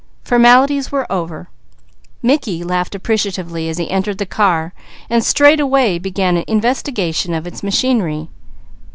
[0.23, 1.47] Formalities were over.
[2.23, 4.73] Mickey laughed as he entered the car
[5.11, 8.27] and straightway began an investigation of its machinery.